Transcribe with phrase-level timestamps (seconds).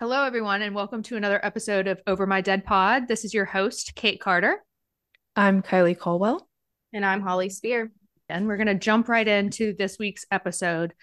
[0.00, 3.06] Hello, everyone, and welcome to another episode of Over My Dead Pod.
[3.06, 4.64] This is your host, Kate Carter.
[5.36, 6.48] I'm Kylie Caldwell.
[6.94, 7.92] And I'm Holly Spear.
[8.30, 10.94] And we're going to jump right into this week's episode.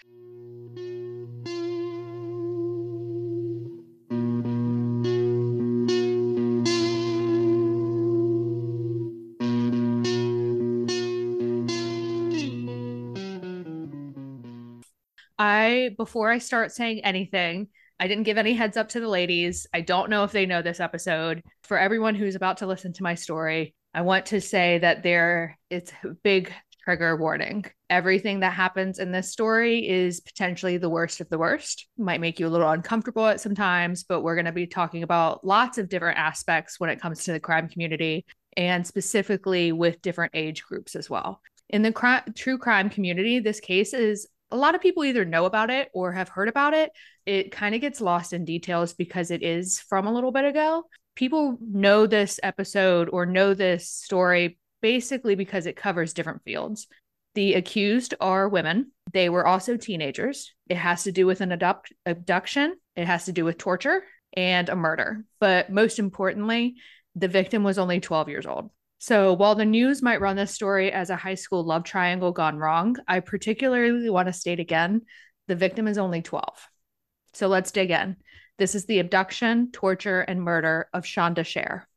[15.37, 17.67] I, before I start saying anything,
[17.99, 19.65] I didn't give any heads up to the ladies.
[19.73, 21.41] I don't know if they know this episode.
[21.63, 25.57] For everyone who's about to listen to my story, I want to say that there
[25.69, 27.65] it's a big trigger warning.
[27.89, 31.87] Everything that happens in this story is potentially the worst of the worst.
[31.97, 35.45] Might make you a little uncomfortable at sometimes, but we're going to be talking about
[35.45, 40.31] lots of different aspects when it comes to the crime community and specifically with different
[40.33, 41.41] age groups as well.
[41.69, 45.45] In the cr- true crime community, this case is a lot of people either know
[45.45, 46.91] about it or have heard about it.
[47.25, 50.83] It kind of gets lost in details because it is from a little bit ago.
[51.15, 56.87] People know this episode or know this story basically because it covers different fields.
[57.35, 58.91] The accused are women.
[59.11, 60.53] They were also teenagers.
[60.69, 64.69] It has to do with an abduct- abduction, it has to do with torture and
[64.69, 65.25] a murder.
[65.39, 66.75] But most importantly,
[67.15, 68.71] the victim was only 12 years old.
[68.99, 72.57] So while the news might run this story as a high school love triangle gone
[72.57, 75.01] wrong, I particularly want to state again
[75.47, 76.67] the victim is only 12.
[77.33, 78.17] So let's dig in.
[78.57, 81.87] This is the abduction, torture, and murder of Shanda Sharer.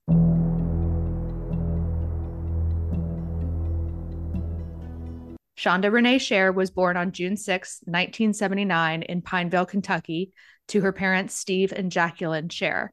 [5.56, 10.32] Shanda Renee Sharer was born on June 6, 1979, in Pineville, Kentucky,
[10.68, 12.92] to her parents Steve and Jacqueline Sharer.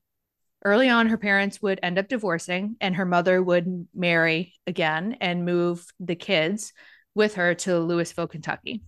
[0.65, 5.45] Early on, her parents would end up divorcing, and her mother would marry again and
[5.45, 6.73] move the kids
[7.13, 8.83] with her to Louisville, Kentucky.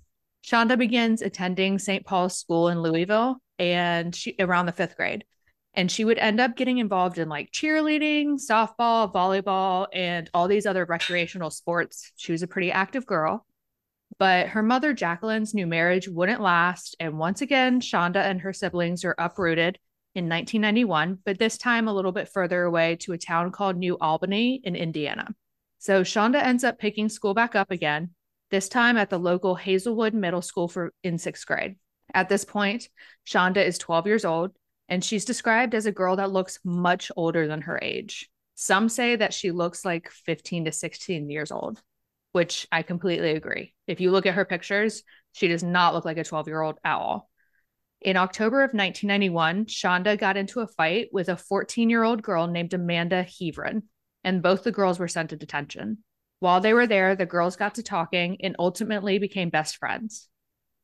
[0.45, 2.05] Shanda begins attending St.
[2.05, 5.25] Paul's School in Louisville and she around the fifth grade.
[5.75, 10.65] And she would end up getting involved in like cheerleading, softball, volleyball, and all these
[10.65, 12.11] other recreational sports.
[12.15, 13.45] She was a pretty active girl.
[14.17, 16.95] But her mother, Jacqueline's new marriage wouldn't last.
[16.99, 19.77] And once again, Shanda and her siblings are uprooted
[20.15, 23.97] in 1991, but this time a little bit further away to a town called New
[23.99, 25.27] Albany in Indiana.
[25.77, 28.11] So Shanda ends up picking school back up again,
[28.51, 31.75] this time at the local Hazelwood Middle School for in sixth grade.
[32.13, 32.89] At this point,
[33.25, 34.51] Shanda is 12 years old,
[34.87, 38.29] and she's described as a girl that looks much older than her age.
[38.55, 41.81] Some say that she looks like 15 to 16 years old,
[42.31, 43.73] which I completely agree.
[43.87, 45.03] If you look at her pictures,
[45.33, 47.28] she does not look like a 12 year old at all.
[48.01, 52.47] In October of 1991, Shanda got into a fight with a 14 year old girl
[52.47, 53.83] named Amanda Heavrin,
[54.23, 55.97] and both the girls were sent to detention.
[56.39, 60.29] While they were there, the girls got to talking and ultimately became best friends.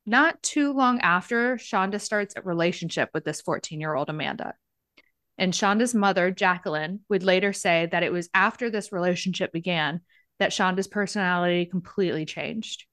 [0.06, 4.56] Not too long after, Shanda starts a relationship with this 14 year old Amanda.
[5.38, 10.02] And Shanda's mother, Jacqueline, would later say that it was after this relationship began
[10.40, 12.86] that Shanda's personality completely changed.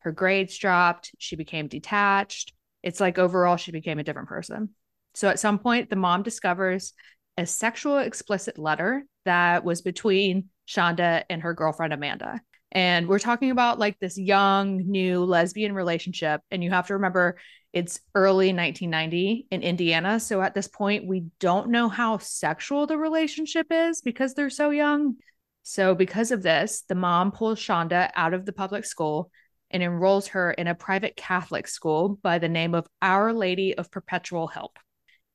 [0.00, 2.52] Her grades dropped, she became detached,
[2.82, 4.70] it's like overall she became a different person.
[5.14, 6.92] So at some point, the mom discovers
[7.36, 12.40] a sexual explicit letter that was between Shanda and her girlfriend Amanda.
[12.72, 16.40] And we're talking about like this young, new lesbian relationship.
[16.50, 17.36] And you have to remember
[17.72, 20.20] it's early 1990 in Indiana.
[20.20, 24.70] So at this point, we don't know how sexual the relationship is because they're so
[24.70, 25.16] young.
[25.62, 29.30] So, because of this, the mom pulls Shanda out of the public school
[29.70, 33.90] and enrolls her in a private Catholic school by the name of Our Lady of
[33.90, 34.78] Perpetual Help.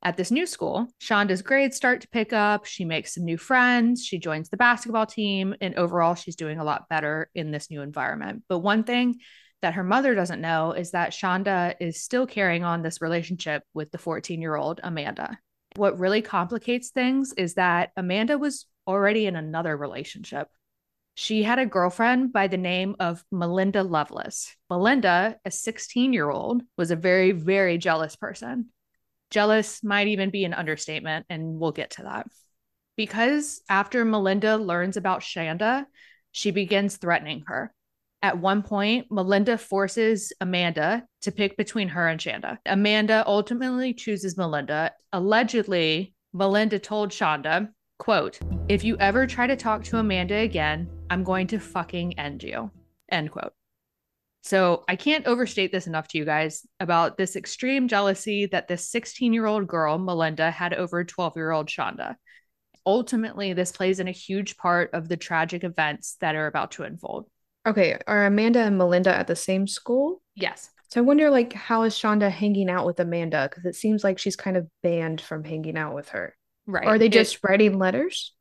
[0.04, 2.66] At this new school, Shanda's grades start to pick up.
[2.66, 4.06] She makes some new friends.
[4.06, 5.56] She joins the basketball team.
[5.62, 8.44] And overall, she's doing a lot better in this new environment.
[8.48, 9.16] But one thing
[9.64, 13.90] that her mother doesn't know is that Shanda is still carrying on this relationship with
[13.90, 15.40] the 14 year old Amanda.
[15.76, 20.50] What really complicates things is that Amanda was already in another relationship
[21.16, 24.54] she had a girlfriend by the name of Melinda Lovelace.
[24.70, 28.68] Melinda, a 16 year old, was a very, very jealous person.
[29.32, 32.28] Jealous might even be an understatement, and we'll get to that.
[32.98, 35.86] Because after Melinda learns about Shanda,
[36.34, 37.74] she begins threatening her.
[38.22, 42.58] At one point, Melinda forces Amanda to pick between her and Shanda.
[42.66, 44.92] Amanda ultimately chooses Melinda.
[45.14, 47.70] Allegedly, Melinda told Shanda,
[48.00, 48.38] quote,
[48.68, 52.72] if you ever try to talk to Amanda again, I'm going to fucking end you.
[53.10, 53.54] End quote.
[54.44, 58.90] So I can't overstate this enough to you guys about this extreme jealousy that this
[58.90, 62.16] 16 year old girl, Melinda, had over 12 year old Shanda.
[62.86, 66.84] Ultimately, this plays in a huge part of the tragic events that are about to
[66.84, 67.26] unfold.
[67.68, 70.22] Okay, are Amanda and Melinda at the same school?
[70.36, 70.70] Yes.
[70.90, 73.50] So I wonder, like, how is Shanda hanging out with Amanda?
[73.50, 76.36] Because it seems like she's kind of banned from hanging out with her.
[76.68, 76.86] Right.
[76.86, 78.35] Or are they It- just writing letters?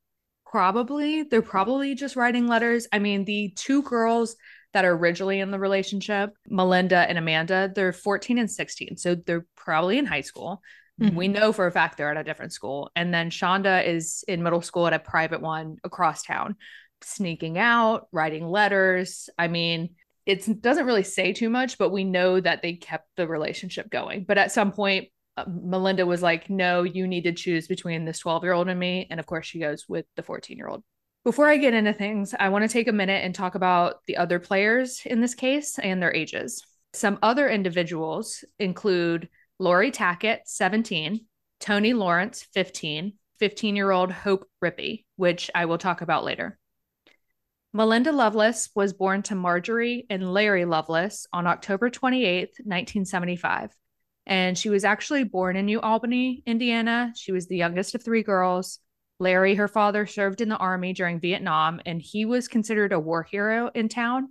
[0.55, 1.25] Probably.
[1.25, 2.87] They're probably just writing letters.
[2.93, 4.37] I mean, the two girls
[4.73, 8.97] that are originally in the relationship, Melinda and Amanda, they're 14 and 16.
[8.97, 10.62] So they're probably in high school.
[11.01, 11.17] Mhm.
[11.17, 12.93] We know for a fact they're at a different school.
[12.95, 16.55] And then Shanda is in middle school at a private one across town,
[17.03, 19.29] sneaking out, writing letters.
[19.37, 23.27] I mean, it doesn't really say too much, but we know that they kept the
[23.27, 24.23] relationship going.
[24.23, 28.19] But at some point, Uh, Melinda was like, No, you need to choose between this
[28.20, 29.06] 12 year old and me.
[29.10, 30.82] And of course, she goes with the 14 year old.
[31.25, 34.19] Before I get into things, I want to take a minute and talk about the
[34.19, 36.62] other players in this case and their ages.
[36.92, 39.28] Some other individuals include
[39.58, 41.25] Lori Tackett, 17,
[41.60, 46.58] Toni Lawrence, 15, 15 year old Hope Rippey, which I will talk about later.
[47.72, 53.70] Melinda Loveless was born to Marjorie and Larry Loveless on October 28th, 1975.
[54.26, 57.12] And she was actually born in New Albany, Indiana.
[57.15, 58.79] She was the youngest of three girls.
[59.21, 63.23] Larry, her father, served in the army during Vietnam, and he was considered a war
[63.23, 64.31] hero in town.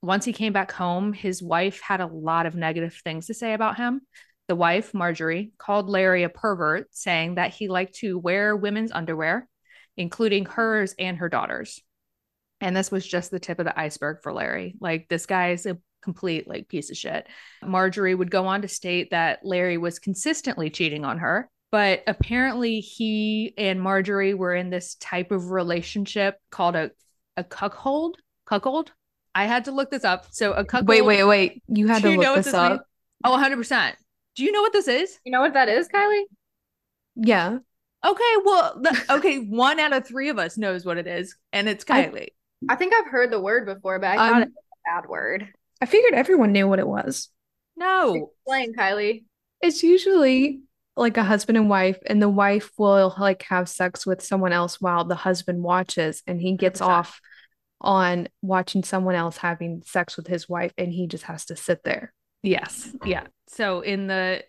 [0.00, 3.52] Once he came back home, his wife had a lot of negative things to say
[3.52, 4.00] about him.
[4.48, 9.48] The wife, Marjorie, called Larry a pervert, saying that he liked to wear women's underwear,
[9.96, 11.80] including hers and her daughter's.
[12.60, 14.76] And this was just the tip of the iceberg for Larry.
[14.80, 17.26] Like, this guy's a complete like piece of shit.
[17.64, 22.80] Marjorie would go on to state that Larry was consistently cheating on her, but apparently
[22.80, 26.90] he and Marjorie were in this type of relationship called a
[27.36, 28.18] a cuckold.
[28.44, 28.92] Cuckold.
[29.34, 30.26] I had to look this up.
[30.30, 30.88] So a cuckold.
[30.88, 31.62] Wait, wait, wait.
[31.68, 32.80] You had to you know look what this this means?
[32.80, 32.86] up.
[33.24, 33.96] Oh, 100 percent.
[34.36, 35.18] Do you know what this is?
[35.24, 36.24] You know what that is, Kylie?
[37.16, 37.58] Yeah.
[38.04, 41.68] Okay, well, the, okay, one out of three of us knows what it is, and
[41.68, 42.28] it's I- Kylie.
[42.68, 45.08] I think I've heard the word before, but I Um, thought it was a bad
[45.08, 45.48] word.
[45.82, 47.28] I figured everyone knew what it was.
[47.76, 49.24] no, Explain, Kylie.
[49.60, 50.60] It's usually
[50.96, 54.80] like a husband and wife, and the wife will like have sex with someone else
[54.80, 56.86] while the husband watches, and he gets 100%.
[56.88, 57.20] off
[57.80, 61.82] on watching someone else having sex with his wife, and he just has to sit
[61.82, 62.14] there.
[62.44, 62.94] Yes.
[63.04, 63.26] Yeah.
[63.48, 64.44] So in the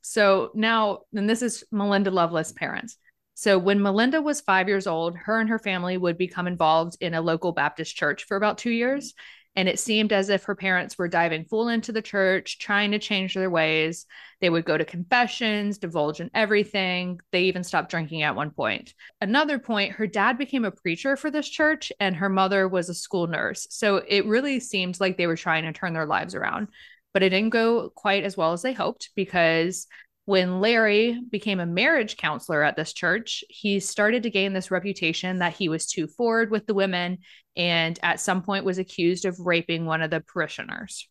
[0.00, 2.96] so now and this is Melinda Loveless parents.
[3.34, 7.12] So when Melinda was 5 years old, her and her family would become involved in
[7.12, 9.14] a local Baptist church for about 2 years,
[9.58, 12.98] and it seemed as if her parents were diving full into the church, trying to
[13.00, 14.06] change their ways.
[14.40, 17.18] They would go to confessions, divulge in everything.
[17.32, 18.94] They even stopped drinking at one point.
[19.20, 22.94] Another point, her dad became a preacher for this church and her mother was a
[22.94, 23.66] school nurse.
[23.68, 26.68] So it really seemed like they were trying to turn their lives around
[27.14, 29.86] but it didn't go quite as well as they hoped because
[30.28, 35.38] when Larry became a marriage counselor at this church, he started to gain this reputation
[35.38, 37.16] that he was too forward with the women
[37.56, 41.08] and at some point was accused of raping one of the parishioners.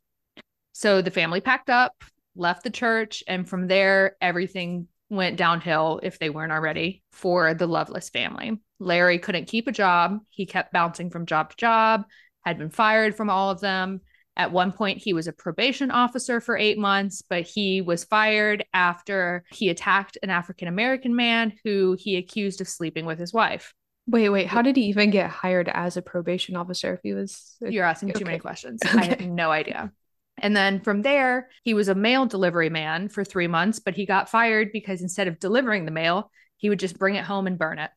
[0.73, 1.95] So the family packed up,
[2.35, 7.65] left the church, and from there, everything went downhill if they weren't already for the
[7.65, 8.59] Loveless family.
[8.77, 10.19] Larry couldn't keep a job.
[10.29, 12.03] He kept bouncing from job to job,
[12.45, 14.01] had been fired from all of them.
[14.37, 18.63] At one point, he was a probation officer for eight months, but he was fired
[18.73, 23.73] after he attacked an African American man who he accused of sleeping with his wife.
[24.07, 24.47] Wait, wait.
[24.47, 27.57] How did he even get hired as a probation officer if he was?
[27.61, 28.41] You're asking too many Okay.
[28.41, 28.83] questions.
[28.85, 29.91] I have no idea.
[30.37, 34.05] And then from there, he was a mail delivery man for three months, but he
[34.05, 37.57] got fired because instead of delivering the mail, he would just bring it home and
[37.57, 37.89] burn it.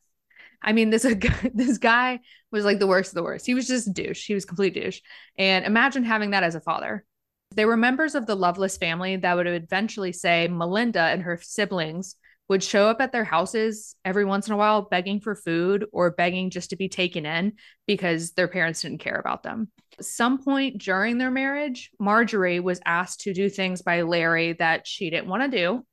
[0.61, 1.03] I mean, this
[1.53, 2.19] this guy
[2.51, 3.45] was like the worst of the worst.
[3.45, 4.25] He was just a douche.
[4.25, 5.01] He was complete douche.
[5.37, 7.05] And imagine having that as a father.
[7.53, 12.15] There were members of the Loveless family that would eventually say Melinda and her siblings
[12.51, 16.11] would show up at their houses every once in a while begging for food or
[16.11, 17.53] begging just to be taken in
[17.87, 19.69] because their parents didn't care about them.
[20.01, 25.09] Some point during their marriage, Marjorie was asked to do things by Larry that she
[25.09, 25.85] didn't want to do,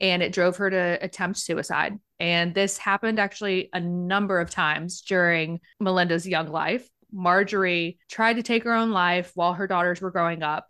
[0.00, 1.98] and it drove her to attempt suicide.
[2.18, 6.88] And this happened actually a number of times during Melinda's young life.
[7.12, 10.66] Marjorie tried to take her own life while her daughters were growing up.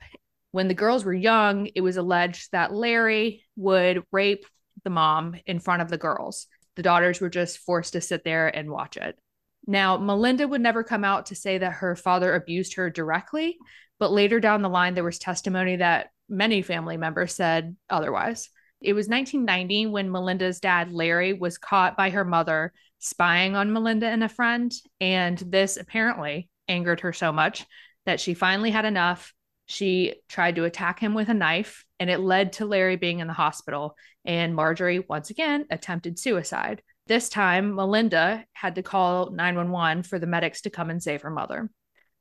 [0.52, 4.44] When the girls were young, it was alleged that Larry would rape
[4.84, 6.46] the mom in front of the girls.
[6.76, 9.18] The daughters were just forced to sit there and watch it.
[9.66, 13.56] Now, Melinda would never come out to say that her father abused her directly,
[13.98, 18.48] but later down the line, there was testimony that many family members said otherwise.
[18.80, 24.06] It was 1990 when Melinda's dad, Larry, was caught by her mother spying on Melinda
[24.06, 24.72] and a friend.
[25.00, 27.64] And this apparently angered her so much
[28.04, 29.32] that she finally had enough.
[29.66, 33.26] She tried to attack him with a knife, and it led to Larry being in
[33.26, 33.96] the hospital.
[34.24, 36.82] And Marjorie, once again, attempted suicide.
[37.06, 41.30] This time, Melinda had to call 911 for the medics to come and save her
[41.30, 41.70] mother.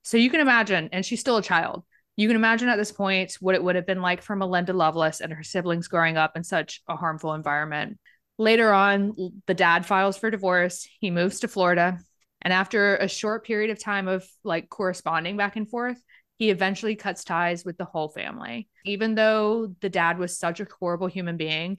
[0.03, 1.83] So you can imagine, and she's still a child.
[2.15, 5.19] You can imagine at this point what it would have been like for Melinda Loveless
[5.19, 7.99] and her siblings growing up in such a harmful environment.
[8.37, 9.13] Later on,
[9.47, 10.87] the dad files for divorce.
[10.99, 11.99] He moves to Florida.
[12.41, 16.01] And after a short period of time of like corresponding back and forth,
[16.37, 18.67] he eventually cuts ties with the whole family.
[18.85, 21.77] Even though the dad was such a horrible human being,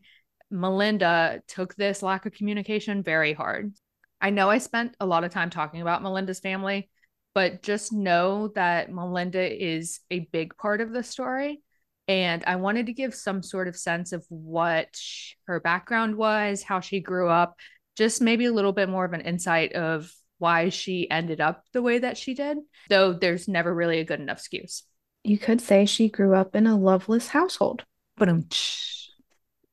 [0.50, 3.72] Melinda took this lack of communication very hard.
[4.20, 6.88] I know I spent a lot of time talking about Melinda's family,
[7.36, 11.60] but just know that Melinda is a big part of the story.
[12.08, 14.98] And I wanted to give some sort of sense of what
[15.46, 17.58] her background was, how she grew up,
[17.94, 21.82] just maybe a little bit more of an insight of why she ended up the
[21.82, 22.56] way that she did,
[22.88, 24.84] though there's never really a good enough excuse.
[25.22, 27.84] You could say she grew up in a loveless household.
[28.16, 28.48] But um,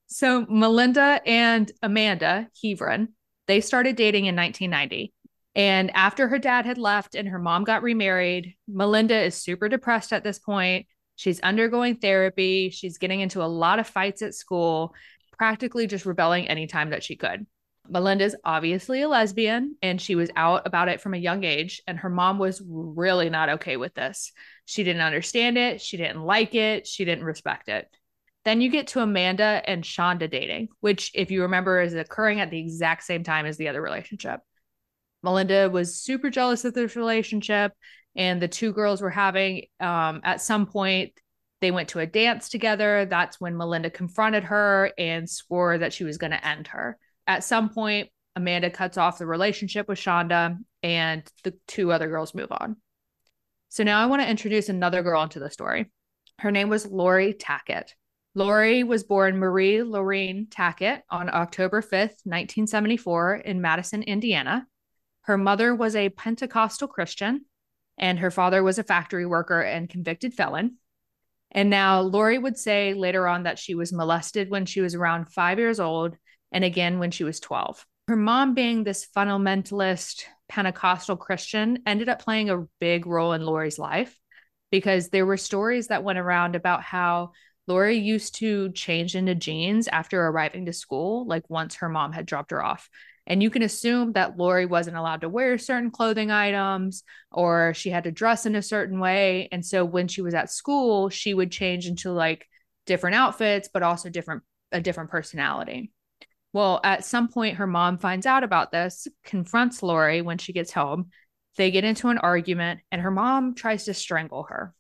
[0.07, 3.13] so Melinda and Amanda Heavrin,
[3.47, 5.13] they started dating in 1990.
[5.55, 10.11] And after her dad had left and her mom got remarried, Melinda is super depressed
[10.11, 10.87] at this point.
[11.15, 12.71] She's undergoing therapy.
[12.71, 14.95] She's getting into a lot of fights at school,
[15.37, 17.45] practically just rebelling anytime that she could.
[17.87, 21.81] Melinda's obviously a lesbian and she was out about it from a young age.
[21.85, 24.31] And her mom was really not okay with this.
[24.65, 25.81] She didn't understand it.
[25.81, 26.87] She didn't like it.
[26.87, 27.87] She didn't respect it.
[28.45, 32.49] Then you get to Amanda and Shanda dating, which, if you remember, is occurring at
[32.49, 34.41] the exact same time as the other relationship.
[35.23, 37.71] Melinda was super jealous of this relationship,
[38.15, 41.13] and the two girls were having, um, at some point,
[41.61, 43.05] they went to a dance together.
[43.05, 47.43] That's when Melinda confronted her and swore that she was going to end her at
[47.43, 52.51] some point, Amanda cuts off the relationship with Shanda and the two other girls move
[52.51, 52.77] on.
[53.69, 55.91] So now I want to introduce another girl into the story.
[56.39, 57.91] Her name was Lori Tackett.
[58.35, 64.65] Lori was born Marie Lorraine Tackett on October 5th, 1974, in Madison, Indiana.
[65.23, 67.45] Her mother was a Pentecostal Christian,
[67.97, 70.77] and her father was a factory worker and convicted felon.
[71.51, 75.31] And now Lori would say later on that she was molested when she was around
[75.31, 76.17] five years old
[76.51, 77.85] and again when she was 12.
[78.07, 83.79] Her mom, being this fundamentalist Pentecostal Christian, ended up playing a big role in Lori's
[83.79, 84.19] life
[84.71, 87.31] because there were stories that went around about how
[87.67, 92.25] Lori used to change into jeans after arriving to school, like once her mom had
[92.25, 92.89] dropped her off.
[93.25, 97.89] And you can assume that Lori wasn't allowed to wear certain clothing items or she
[97.89, 99.47] had to dress in a certain way.
[99.51, 102.45] And so when she was at school, she would change into like
[102.85, 105.91] different outfits, but also different a different personality.
[106.51, 110.71] Well, at some point, her mom finds out about this, confronts Lori when she gets
[110.71, 111.09] home.
[111.55, 114.73] They get into an argument, and her mom tries to strangle her.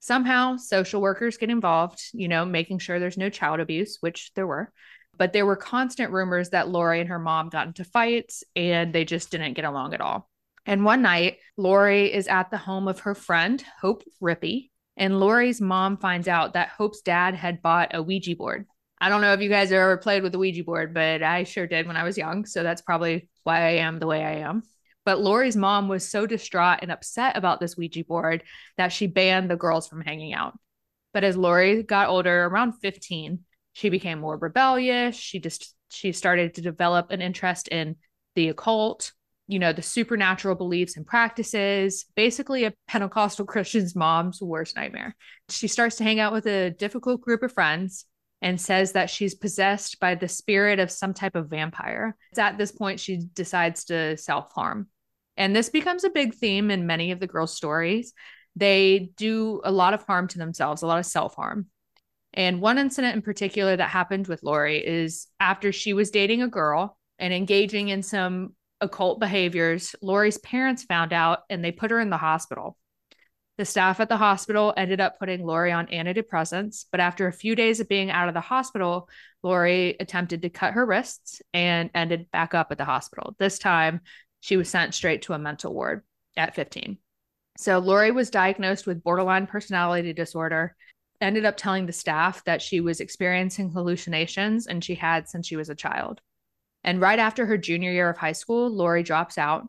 [0.00, 4.46] Somehow, social workers get involved, you know, making sure there's no child abuse, which there
[4.46, 4.72] were.
[5.20, 9.04] But there were constant rumors that Lori and her mom got into fights and they
[9.04, 10.28] just didn't get along at all.
[10.66, 15.60] And one night, Lori is at the home of her friend, Hope Rippey, and Lori's
[15.60, 18.66] mom finds out that Hope's dad had bought a Ouija board
[19.00, 21.44] I don't know if you guys have ever played with a Ouija board, but I
[21.44, 22.44] sure did when I was young.
[22.44, 24.62] So that's probably why I am the way I am.
[25.06, 28.42] But Lori's mom was so distraught and upset about this Ouija board
[28.76, 30.58] that she banned the girls from hanging out.
[31.14, 33.40] But as Lori got older, around 15,
[33.72, 35.16] she became more rebellious.
[35.16, 37.96] She just she started to develop an interest in
[38.34, 39.12] the occult,
[39.48, 45.16] you know, the supernatural beliefs and practices, basically a Pentecostal Christian's mom's worst nightmare.
[45.48, 48.06] She starts to hang out with a difficult group of friends
[48.42, 52.16] and says that she's possessed by the spirit of some type of vampire.
[52.30, 54.88] It's at this point she decides to self harm.
[55.36, 58.12] And this becomes a big theme in many of the girls' stories.
[58.56, 61.66] They do a lot of harm to themselves, a lot of self harm.
[62.34, 66.48] And one incident in particular that happened with Lori is after she was dating a
[66.48, 72.00] girl and engaging in some occult behaviors, Lori's parents found out and they put her
[72.00, 72.76] in the hospital.
[73.58, 77.54] The staff at the hospital ended up putting Lori on antidepressants, but after a few
[77.54, 79.08] days of being out of the hospital,
[79.42, 83.36] Lori attempted to cut her wrists and ended back up at the hospital.
[83.38, 84.00] This time,
[84.40, 86.04] she was sent straight to a mental ward
[86.38, 86.96] at 15.
[87.58, 90.74] So Lori was diagnosed with borderline personality disorder,
[91.20, 95.56] ended up telling the staff that she was experiencing hallucinations and she had since she
[95.56, 96.20] was a child.
[96.82, 99.68] And right after her junior year of high school, Lori drops out.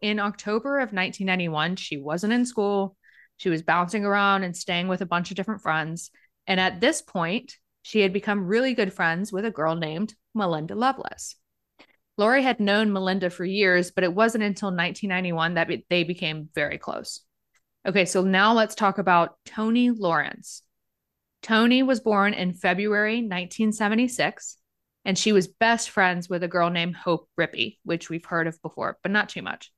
[0.00, 2.96] In October of 1991, she wasn't in school.
[3.36, 6.10] She was bouncing around and staying with a bunch of different friends.
[6.46, 10.74] And at this point, she had become really good friends with a girl named Melinda
[10.74, 11.36] Loveless.
[12.16, 16.78] Lori had known Melinda for years, but it wasn't until 1991 that they became very
[16.78, 17.20] close.
[17.86, 20.62] Okay, so now let's talk about Toni Lawrence.
[21.42, 24.56] Toni was born in February 1976,
[25.04, 28.62] and she was best friends with a girl named Hope Rippey, which we've heard of
[28.62, 29.72] before, but not too much.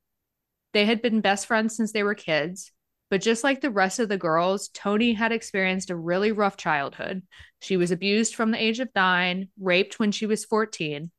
[0.73, 2.71] They had been best friends since they were kids,
[3.09, 7.21] But just like the rest of the girls, Toni had experienced a really rough childhood.
[7.61, 11.11] She was abused from the age of nine, raped when she was 14.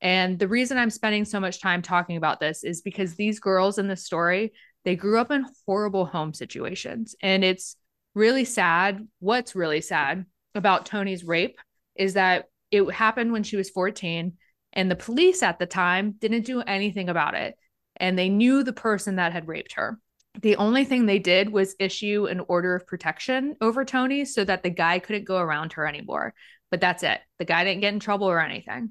[0.00, 3.78] And the reason I'm spending so much time talking about this is because these girls
[3.78, 4.52] in the story,
[4.84, 7.14] they grew up in horrible home situations.
[7.22, 7.76] And it's
[8.14, 9.06] really sad.
[9.18, 11.58] What's really sad about Toni's rape
[11.94, 14.34] is that it happened when she was 14
[14.72, 17.56] and the police at the time didn't do anything about it
[17.96, 19.98] and they knew the person that had raped her
[20.40, 24.62] the only thing they did was issue an order of protection over Toni so that
[24.62, 26.34] the guy couldn't go around her anymore.
[26.70, 27.20] But that's it.
[27.38, 28.90] The guy didn't get in trouble or anything.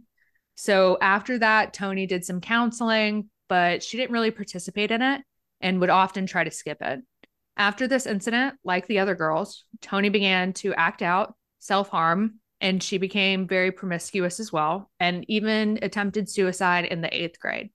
[0.56, 5.22] So after that, Toni did some counseling, but she didn't really participate in it
[5.62, 7.00] and would often try to skip it.
[7.60, 12.82] After this incident, like the other girls, Toni began to act out, self harm, and
[12.82, 17.72] she became very promiscuous as well, and even attempted suicide in the eighth grade.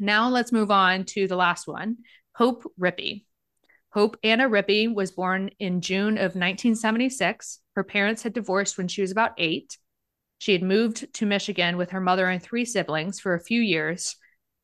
[0.00, 1.98] Now let's move on to the last one,
[2.34, 3.26] Hope Rippey.
[3.92, 7.60] Hope Anna Rippey was born in June of 1976.
[7.74, 9.76] Her parents had divorced when she was about eight.
[10.38, 14.16] She had moved to Michigan with her mother and three siblings for a few years,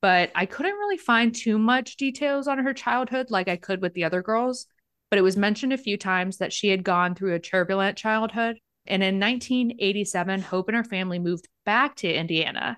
[0.06, 3.94] but I couldn't really find too much details on her childhood like I could with
[3.94, 4.66] the other girls.
[5.10, 8.58] But it was mentioned a few times that she had gone through a turbulent childhood.
[8.86, 12.76] And in 1987, Hope and her family moved back to Indiana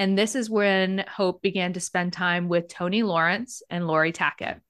[0.00, 4.60] and this is when Hope began to spend time with Toni Lawrence and Lori Tackett.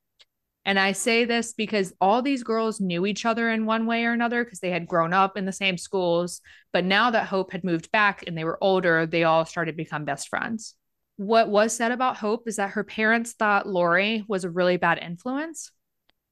[0.65, 4.13] And I say this because all these girls knew each other in one way or
[4.13, 6.41] another because they had grown up in the same schools.
[6.73, 9.77] But now that Hope had moved back and they were older, they all started to
[9.77, 10.75] become best friends.
[11.21, 14.97] What was said about Hope is that her parents thought Lori was a really bad
[14.97, 15.71] influence.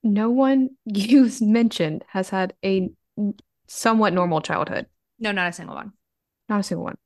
[0.02, 2.88] No one you've mentioned has had a
[3.66, 4.86] somewhat normal childhood.
[5.18, 5.92] No, not a single one.
[6.48, 6.96] Not a single one.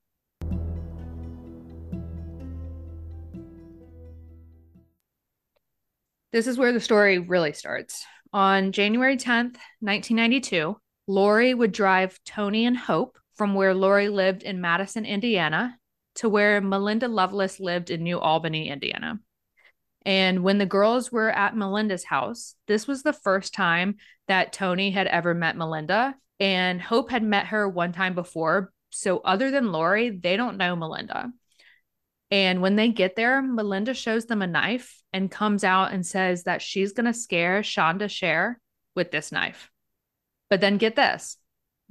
[6.31, 8.07] This is where the story really starts.
[8.33, 10.77] On January 10th, 1992,
[11.09, 15.77] Lori would drive Toni and Hope from where Lori lived in Madison, Indiana,
[16.23, 19.19] to where Melinda Loveless lived in New Albany, Indiana.
[20.07, 23.97] And when the girls were at Melinda's house, this was the first time
[24.29, 26.15] that Toni had ever met Melinda.
[26.39, 28.73] And Hope had met her one time before.
[28.91, 31.33] So, other than Lori, they don't know Melinda.
[32.31, 36.45] And when they get there, Melinda shows them a knife and comes out and says
[36.45, 38.61] that she's going to scare Shanda Sharer
[38.95, 39.73] with this knife.
[40.49, 41.37] But then get this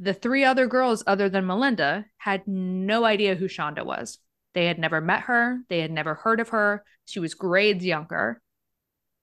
[0.02, 4.18] the three other girls, other than Melinda, had no idea who Shanda was.
[4.56, 6.84] They had never met her, they had never heard of her.
[7.06, 8.42] She was grades younger.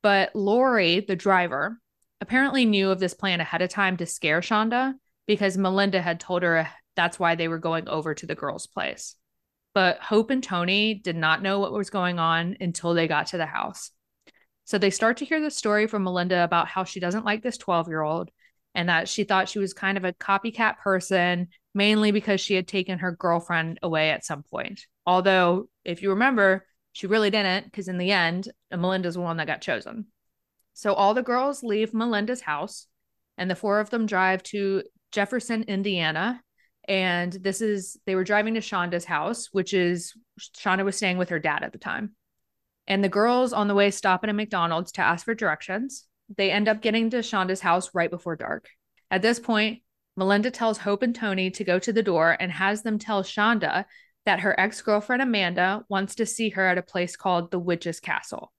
[0.03, 1.81] But Lori, the driver,
[2.21, 4.95] apparently knew of this plan ahead of time to scare Shanda
[5.27, 9.17] because Melinda had told her that's why they were going over to the girl's place.
[9.75, 13.37] But Hope and Toni did not know what was going on until they got to
[13.37, 13.91] the house.
[14.65, 17.59] So they start to hear the story from Melinda about how she doesn't like this
[17.59, 18.31] 12 year old
[18.79, 22.69] and that she thought she was kind of a copycat person, mainly because she had
[22.69, 24.87] taken her girlfriend away at some point.
[25.05, 29.49] Although, if you remember, she really didn't, because in the end, Melinda's the one that
[29.49, 30.07] got chosen.
[30.75, 32.87] So all the girls leave Melinda's house,
[33.37, 36.41] and the four of them drive to Jefferson, Indiana,
[36.87, 40.15] and this is, they were driving to Shanda's house, which is,
[40.57, 42.15] Shanda was staying with her dad at the time.
[42.87, 46.07] And the girls on the way stop at a McDonald's to ask for directions.
[46.37, 48.69] They end up getting to Shanda's house right before dark.
[49.11, 49.83] At this point,
[50.17, 53.85] Melinda tells Hope and Toni to go to the door and has them tell Shanda
[54.27, 58.01] that her ex girlfriend Amanda wants to see her at a place called the Witch's
[58.01, 58.53] Castle.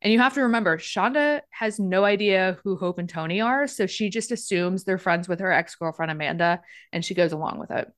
[0.00, 3.66] And you have to remember, Shanda has no idea who Hope and Toni are.
[3.66, 6.60] So she just assumes they're friends with her ex girlfriend, Amanda,
[6.92, 7.90] and she goes along with it.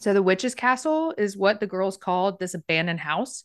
[0.00, 3.44] So the witch's castle is what the girls called this abandoned house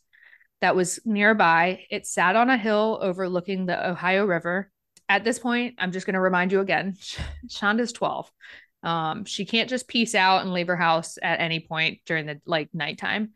[0.61, 1.85] that was nearby.
[1.89, 4.71] It sat on a hill overlooking the Ohio River.
[5.07, 6.95] At this point, I'm just going to remind you again
[7.47, 8.31] Shanda's 12.
[8.83, 12.39] Um, she can't just peace out and leave her house at any point during the
[12.45, 13.31] like nighttime.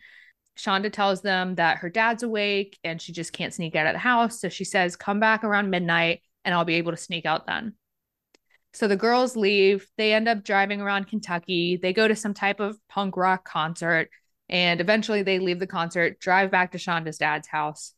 [0.57, 3.99] Shanda tells them that her dad's awake and she just can't sneak out of the
[3.99, 4.41] house.
[4.41, 7.75] So she says, Come back around midnight and I'll be able to sneak out then.
[8.73, 9.87] So the girls leave.
[9.97, 11.79] They end up driving around Kentucky.
[11.81, 14.09] They go to some type of punk rock concert.
[14.49, 17.93] And eventually they leave the concert, drive back to Shanda's dad's house.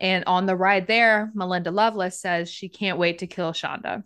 [0.00, 4.02] And on the ride there, Melinda Loveless says she can't wait to kill Shanda.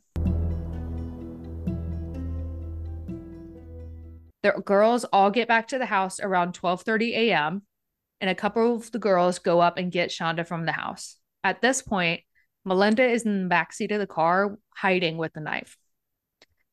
[4.43, 7.63] The girls all get back to the house around 12:30 a.m
[8.21, 11.17] and a couple of the girls go up and get Shanda from the house.
[11.45, 12.23] At this point,
[12.65, 15.77] Melinda is in the backseat of the car, hiding with the knife.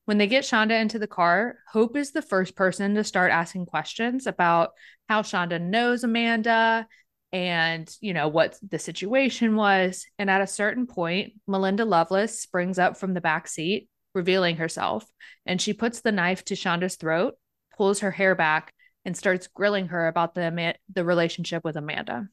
[0.06, 3.68] When they get Shanda into the car, Hope is the first person to start asking
[3.68, 4.72] questions about
[5.08, 6.88] how Shanda knows Amanda
[7.32, 10.06] and, you know, what the situation was.
[10.20, 15.06] And at a certain point, Melinda Loveless springs up from the back seat, revealing herself,
[15.46, 17.36] and she puts the knife to Shanda's throat,
[17.78, 18.74] pulls her hair back,
[19.06, 22.28] and starts grilling her about the the relationship with Amanda.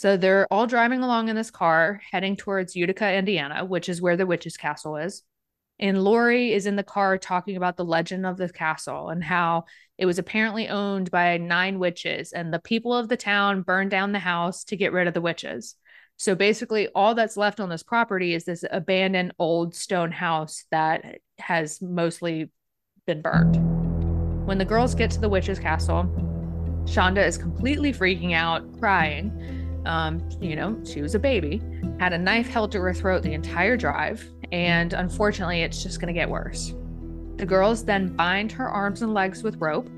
[0.00, 4.16] So they're all driving along in this car, heading towards Utica, Indiana, which is where
[4.16, 5.24] the witch's castle is.
[5.78, 9.66] And Lori is in the car talking about the legend of the castle and how
[9.98, 14.12] it was apparently owned by nine witches, and the people of the town burned down
[14.12, 15.76] the house to get rid of the witches.
[16.16, 21.18] So basically, all that's left on this property is this abandoned old stone house that
[21.38, 22.50] has mostly
[23.06, 23.56] been burned.
[24.46, 26.04] When the girls get to the witch's castle,
[26.86, 31.62] Shanda is completely freaking out, crying um, you know, she was a baby,
[31.98, 36.12] had a knife held to her throat the entire drive, and unfortunately, it's just going
[36.12, 36.74] to get worse.
[37.36, 39.88] The girls then bind her arms and legs with rope,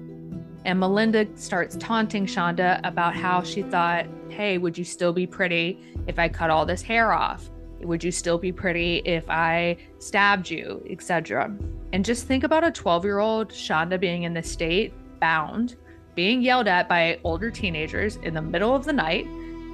[0.65, 5.79] and Melinda starts taunting Shanda about how she thought, hey, would you still be pretty
[6.07, 7.51] if I cut all this hair off?
[7.81, 11.53] Would you still be pretty if I stabbed you, etc.
[11.93, 15.77] And just think about a 12 year old Shanda being in this state, bound,
[16.15, 19.27] being yelled at by older teenagers in the middle of the night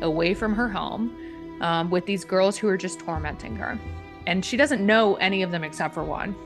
[0.02, 3.78] away from her home um, with these girls who are just tormenting her.
[4.26, 6.37] And she doesn't know any of them except for one.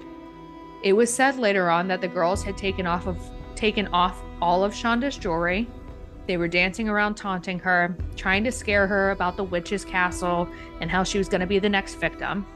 [0.82, 3.18] It was said later on that the girls had taken off of
[3.54, 5.68] taken off all of Shanda's jewelry.
[6.26, 10.48] They were dancing around taunting her, trying to scare her about the witch's castle
[10.80, 12.46] and how she was going to be the next victim.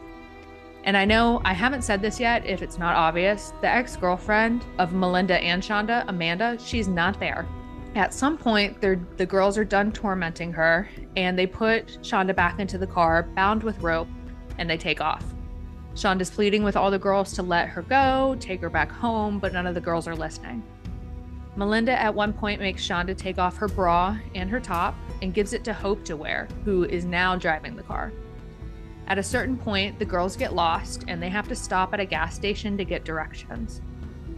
[0.85, 3.53] And I know I haven't said this yet if it's not obvious.
[3.61, 7.47] The ex girlfriend of Melinda and Shanda, Amanda, she's not there.
[7.97, 12.77] At some point, the girls are done tormenting her and they put Shanda back into
[12.77, 14.09] the car, bound with rope,
[14.59, 15.25] and they take off.
[15.95, 19.55] Shanda's pleading with all the girls to let her go, take her back home, but
[19.55, 20.63] none of the girls are listening.
[21.57, 25.55] Melinda at one point makes Shanda take off her bra and her top and gives
[25.55, 28.13] it to Hope to wear, who is now driving the car.
[29.07, 32.05] At a certain point, the girls get lost and they have to stop at a
[32.05, 33.81] gas station to get directions.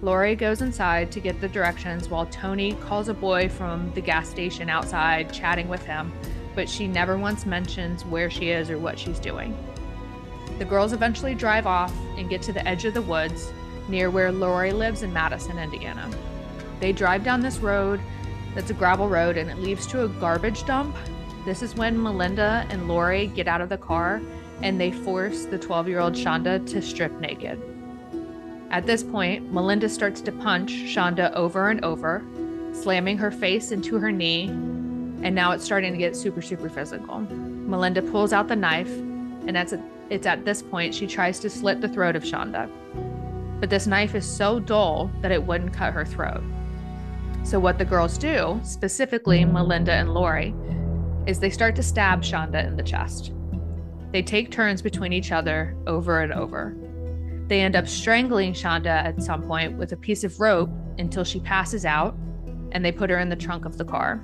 [0.00, 4.28] Lori goes inside to get the directions while Toni calls a boy from the gas
[4.28, 6.12] station outside, chatting with him,
[6.54, 9.56] but she never once mentions where she is or what she's doing.
[10.58, 13.52] The girls eventually drive off and get to the edge of the woods
[13.88, 16.08] near where Lori lives in Madison, Indiana.
[16.78, 18.00] They drive down this road
[18.54, 20.96] that's a gravel road and it leads to a garbage dump.
[21.44, 24.20] This is when Melinda and Lori get out of the car
[24.62, 27.67] and they force the 12 year old Shanda to strip naked.
[28.70, 32.22] At this point, Melinda starts to punch Shanda over and over,
[32.72, 37.20] slamming her face into her knee, and now it's starting to get super, super physical.
[37.20, 39.74] Melinda pulls out the knife, and that's
[40.10, 42.70] it's at this point she tries to slit the throat of Shanda.
[43.60, 46.42] But this knife is so dull that it wouldn't cut her throat.
[47.44, 50.54] So, what the girls do, specifically Melinda and Lori,
[51.26, 53.32] is they start to stab Shanda in the chest.
[54.12, 56.74] They take turns between each other over and over.
[57.48, 61.40] They end up strangling Shanda at some point with a piece of rope until she
[61.40, 62.14] passes out,
[62.72, 64.22] and they put her in the trunk of the car.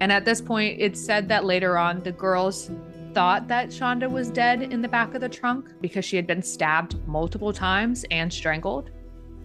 [0.00, 2.70] And at this point, it's said that later on, the girls
[3.14, 6.42] thought that Shanda was dead in the back of the trunk because she had been
[6.42, 8.90] stabbed multiple times and strangled.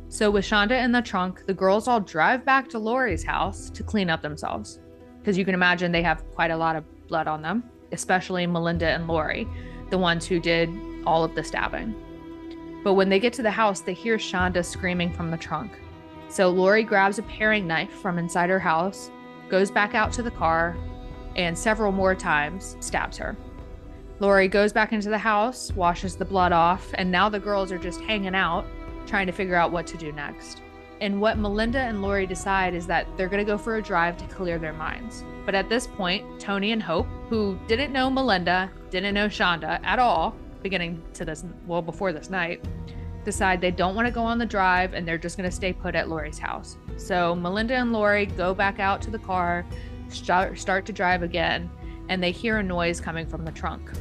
[0.10, 3.84] So, with Shanda in the trunk, the girls all drive back to Lori's house to
[3.84, 4.80] clean up themselves.
[5.20, 8.88] Because you can imagine they have quite a lot of blood on them, especially Melinda
[8.88, 9.48] and Lori,
[9.90, 10.70] the ones who did
[11.06, 11.94] all of the stabbing.
[12.88, 15.78] But when they get to the house, they hear Shanda screaming from the trunk.
[16.30, 19.12] So Lori grabs a paring knife from inside her house,
[19.50, 20.78] goes back out to the car,
[21.36, 23.36] and several more times stabs her.
[24.22, 27.78] Lori goes back into the house, washes the blood off, and now the girls are
[27.78, 28.66] just hanging out,
[29.06, 30.62] trying to figure out what to do next.
[31.02, 34.16] And what Melinda and Lori decide is that they're going to go for a drive
[34.16, 35.26] to clear their minds.
[35.46, 40.00] But at this point, Toni and Hope, who didn't know Melinda, didn't know Shanda at
[40.00, 42.64] all, beginning to this, well, before this night,
[43.24, 45.74] decide they don't want to go on the drive and they're just going to stay
[45.74, 46.78] put at Lori's house.
[46.96, 49.66] So Melinda and Lori go back out to the car,
[50.08, 51.70] start, start to drive again,
[52.10, 53.92] and they hear a noise coming from the trunk.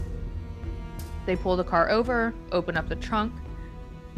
[1.26, 3.32] They pull the car over, open up the trunk,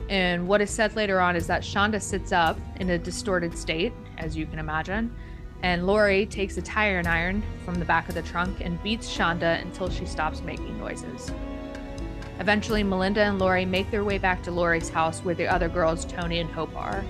[0.09, 3.93] and what is said later on is that Shanda sits up in a distorted state,
[4.17, 5.15] as you can imagine,
[5.63, 9.61] and Lori takes a tire iron from the back of the trunk and beats Shanda
[9.61, 11.33] until she stops making noises.
[12.39, 16.05] Eventually, Melinda and Lori make their way back to Lori's house where the other girls,
[16.05, 17.05] Toni and Hope, are.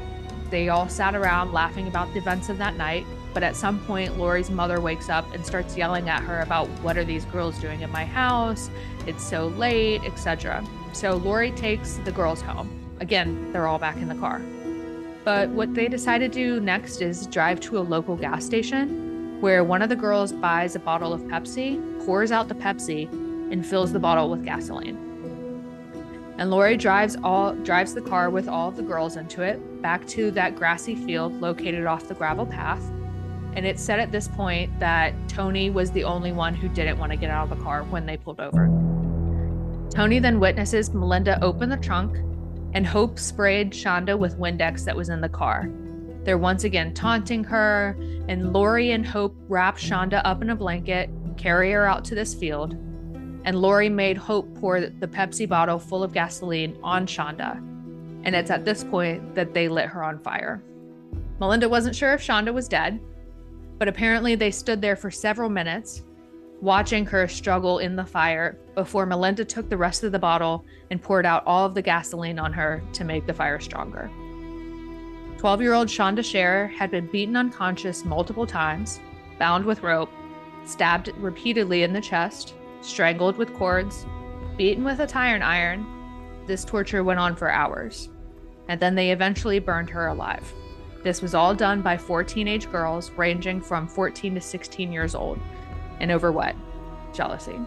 [0.51, 4.17] They all sat around laughing about the events of that night, but at some point,
[4.17, 7.83] Lori's mother wakes up and starts yelling at her about what are these girls doing
[7.83, 8.71] in my house?
[9.07, 10.65] It's so late, etc.
[10.95, 12.71] So Lori takes the girls home.
[13.01, 14.41] Again, they're all back in the car.
[15.25, 19.63] But what they decide to do next is drive to a local gas station where
[19.63, 23.09] one of the girls buys a bottle of Pepsi, pours out the Pepsi,
[23.53, 25.08] and fills the bottle with gasoline.
[26.39, 30.07] And Lori drives all drives the car with all of the girls into it back
[30.09, 32.83] to that grassy field located off the gravel path.
[33.55, 37.11] And it's said at this point that Toni was the only one who didn't want
[37.11, 38.69] to get out of the car when they pulled over.
[39.91, 42.17] Toni then witnesses Melinda open the trunk
[42.73, 45.69] and Hope sprayed Shanda with Windex that was in the car.
[46.23, 47.97] They're once again taunting her,
[48.29, 52.35] and Lori and Hope wrap Shanda up in a blanket, carry her out to this
[52.35, 52.77] field,
[53.45, 57.57] and Lori made Hope pour the Pepsi bottle full of gasoline on Shanda.
[58.25, 60.63] And it's at this point that they lit her on fire.
[61.41, 63.01] Melinda wasn't sure if Shanda was dead,
[63.79, 66.03] but apparently they stood there for several minutes,
[66.61, 71.01] watching her struggle in the fire before Melinda took the rest of the bottle and
[71.01, 74.11] poured out all of the gasoline on her to make the fire stronger.
[75.39, 78.99] 12 year old Shanda Sharer had been beaten unconscious multiple times,
[79.39, 80.11] bound with rope,
[80.65, 82.55] stabbed repeatedly in the chest,
[82.89, 84.07] strangled with cords,
[84.57, 85.87] beaten with a tire iron.
[86.47, 88.09] This torture went on for hours,
[88.69, 90.53] and then they eventually burned her alive.
[91.05, 95.39] This was all done by four teenage girls ranging from 14 to 16 years old.
[96.01, 96.57] And over what?
[97.13, 97.59] Jealousy.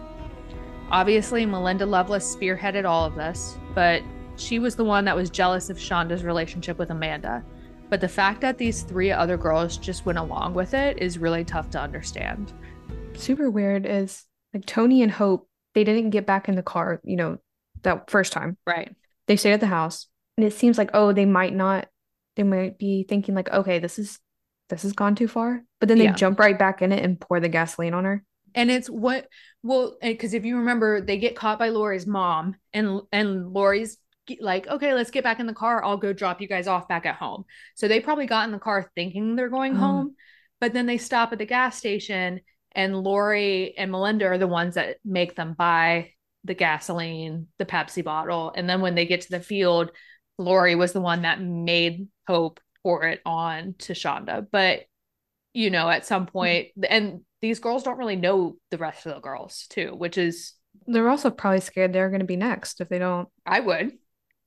[0.90, 4.02] Obviously, Melinda Loveless spearheaded all of this, but
[4.36, 7.42] she was the one that was jealous of Shanda's relationship with Amanda.
[7.88, 11.44] But the fact that these three other girls just went along with it is really
[11.44, 12.52] tough to understand.
[13.14, 17.16] Super weird is like Toni and Hope, they didn't get back in the car, you
[17.16, 17.38] know,
[17.82, 18.56] that first time.
[18.66, 18.94] Right.
[19.26, 20.06] They stayed at the house.
[20.36, 21.88] And it seems like, oh, they might not,
[22.36, 24.18] they might be thinking like, okay, this is
[24.68, 25.62] this has gone too far.
[25.80, 26.12] But then they Yeah.
[26.14, 28.24] jump right back in it and pour the gasoline on her.
[28.54, 29.28] And it's what
[29.62, 33.98] well, because if you remember, they get caught by Lori's mom, and and Lori's
[34.40, 35.84] like, okay, let's get back in the car.
[35.84, 37.44] I'll go drop you guys off back at home.
[37.74, 39.80] So they probably got in the car thinking they're going Oh.
[39.80, 40.16] home,
[40.60, 42.40] but then they stop at the gas station,
[42.74, 46.12] and Lori and Melinda are the ones that make them buy
[46.44, 49.90] the gasoline, the Pepsi bottle, and then when they get to the field,
[50.38, 54.46] Lori was the one that made Hope pour it on to Shanda.
[54.50, 54.82] But
[55.54, 56.32] you know, at some hmm.
[56.32, 60.54] point, and these girls don't really know the rest of the girls too, which is
[60.86, 63.28] They're also probably scared they're going to be next if they don't.
[63.44, 63.92] I would,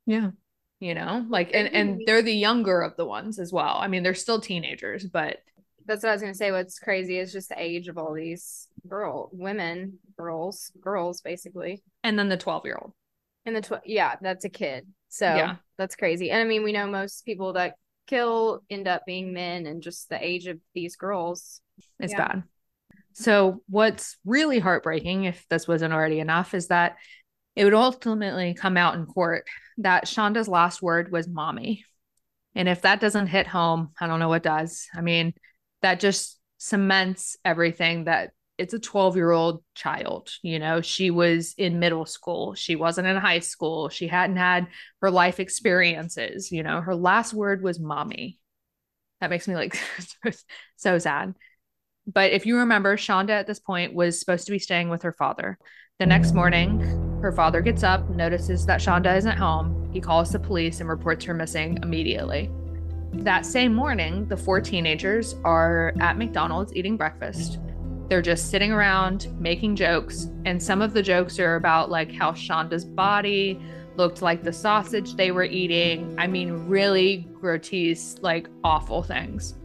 [0.06, 0.32] Yeah.
[0.80, 3.78] you know, like and and they're the younger of the ones as well.
[3.78, 5.38] I mean, they're still teenagers, but
[5.86, 6.52] That's what I was gonna say.
[6.52, 11.84] What's crazy is just the age of all these girl, women, girls, girls, basically.
[12.04, 12.94] and then the 12 year old.
[13.46, 14.88] And the twelve yeah, that's a kid.
[15.10, 15.56] So Yeah.
[15.78, 16.32] that's crazy.
[16.32, 17.76] And I mean, we know most people that
[18.08, 21.62] kill end up being men, and just the age of these girls.
[22.00, 22.18] is Yeah.
[22.28, 22.44] bad.
[23.14, 26.98] So what's really heartbreaking, if this wasn't already enough, is that
[27.56, 31.86] it would ultimately come out in court that Shanda's last word was mommy.
[32.56, 34.88] And if that doesn't hit home, I don't know what does.
[34.96, 35.34] I mean,
[35.86, 40.32] that just cements everything that it's a 12 year old child.
[40.42, 44.66] You know, she was in middle school, she wasn't in high school, she hadn't had
[45.02, 46.52] her life experiences.
[46.52, 48.40] You know, her last word was mommy.
[49.22, 50.32] That makes me like so,
[50.76, 51.36] so sad.
[52.12, 55.14] But if you remember, Shanda at this point was supposed to be staying with her
[55.14, 55.60] father.
[56.00, 56.82] The next morning,
[57.22, 59.88] her father gets up, notices that Shanda isn't home.
[59.94, 62.50] He calls the police and reports her missing immediately.
[63.14, 67.60] That same morning, the four teenagers are at McDonald's eating breakfast.
[68.08, 72.34] They're just sitting around making jokes, and some of the jokes are about like how
[72.34, 73.60] Shanda's body
[73.96, 76.14] looked like the sausage they were eating.
[76.18, 79.56] I mean, really grotesque, like awful things.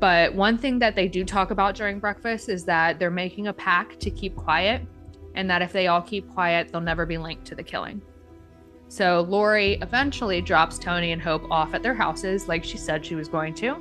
[0.00, 3.52] But one thing that they do talk about during breakfast is that they're making a
[3.52, 4.82] pact to keep quiet,
[5.34, 8.00] and that if they all keep quiet, they'll never be linked to the killing.
[8.88, 13.14] So Lori eventually drops Toni and Hope off at their houses, like she said she
[13.14, 13.76] was going to,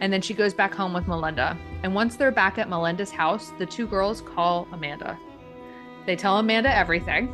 [0.00, 1.56] and then she goes back home with Melinda.
[1.84, 5.18] And once they're back at Melinda's house, the two girls call Amanda.
[6.06, 7.32] They tell Amanda everything,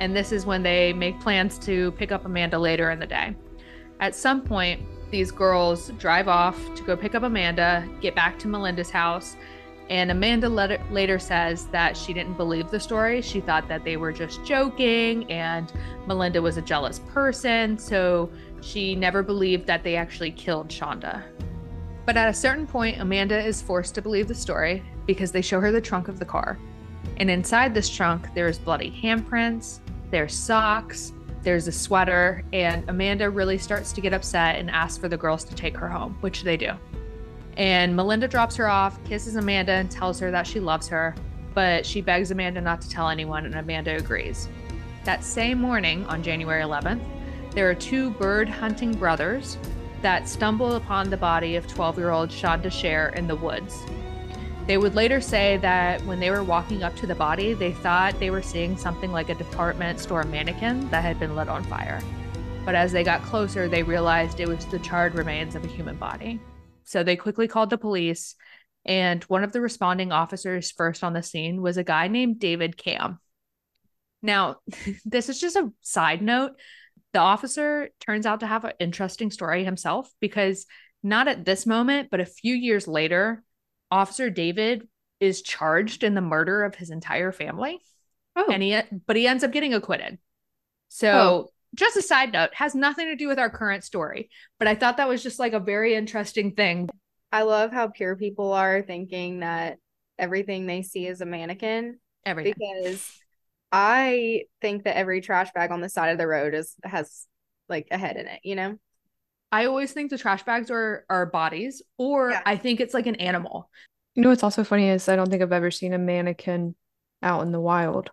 [0.00, 3.36] and this is when they make plans to pick up Amanda later in the day.
[4.00, 4.80] At some point,
[5.10, 9.36] these girls drive off to go pick up Amanda, get back to Melinda's house,
[9.90, 13.20] and Amanda later, says that she didn't believe the story.
[13.20, 15.72] She thought that they were just joking and
[16.06, 21.22] Melinda was a jealous person, so she never believed that they actually killed Shanda.
[22.06, 25.60] But at a certain point, Amanda is forced to believe the story because they show
[25.60, 26.58] her the trunk of the car.
[27.18, 33.58] And inside this trunk, there's bloody handprints, there's socks, there's a sweater, and Amanda really
[33.58, 36.56] starts to get upset and asks for the girls to take her home, which they
[36.56, 36.72] do.
[37.56, 41.14] And Melinda drops her off, kisses Amanda, and tells her that she loves her,
[41.54, 44.48] but she begs Amanda not to tell anyone, and Amanda agrees.
[45.04, 47.04] That same morning, on January 11th,
[47.50, 49.58] there are two bird hunting brothers
[50.00, 53.84] that stumble upon the body of 12 year old Shanda Sharer in the woods.
[54.66, 58.18] They would later say that when they were walking up to the body, they thought
[58.20, 62.00] they were seeing something like a department store mannequin that had been lit on fire.
[62.64, 65.96] But as they got closer, they realized it was the charred remains of a human
[65.96, 66.40] body.
[66.84, 68.34] So they quickly called the police,
[68.84, 72.76] and one of the responding officers first on the scene was a guy named David
[72.76, 73.18] Camm.
[74.22, 74.56] Now,
[75.04, 76.52] this is just a side note.
[77.12, 80.66] The officer turns out to have an interesting story himself because
[81.02, 83.42] not at this moment, but a few years later,
[83.90, 84.88] Officer David
[85.20, 87.78] is charged in the murder of his entire family.
[88.34, 88.50] Oh.
[88.50, 90.18] And he but he ends up getting acquitted.
[90.88, 91.48] So Oh.
[91.74, 94.30] Just a side note, has nothing to do with our current story.
[94.58, 96.88] But I thought that was just like a very interesting thing.
[97.30, 99.78] I love how pure people are thinking that
[100.18, 102.54] everything they see is a mannequin Everything.
[102.58, 103.10] because
[103.72, 107.26] I think that every trash bag on the side of the road is has
[107.68, 108.78] like a head in it, you know?
[109.50, 112.42] I always think the trash bags are are bodies, or Yeah.
[112.44, 113.70] I think it's like an animal.
[114.14, 116.74] You know what's also funny is I don't think I've ever seen a mannequin
[117.22, 118.10] out in the wild.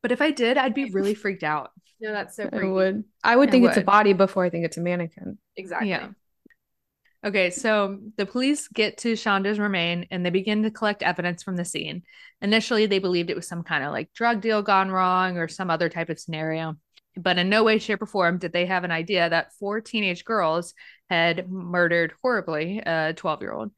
[0.00, 1.70] But if I did, I'd be really freaked out.
[2.00, 2.68] No, that's so I freaky.
[2.68, 3.04] would.
[3.22, 5.38] I would I think it's a body before I think it's a mannequin.
[5.56, 5.90] Exactly.
[5.90, 6.08] Yeah.
[7.24, 11.56] Okay, so the police get to Shanda's remain and they begin to collect evidence from
[11.56, 12.02] the scene.
[12.42, 15.70] Initially, they believed it was some kind of like drug deal gone wrong or some
[15.70, 16.76] other type of scenario.
[17.16, 20.24] But in no way, shape, or form did they have an idea that four teenage
[20.24, 20.74] girls
[21.08, 23.70] had murdered horribly a 12 year old.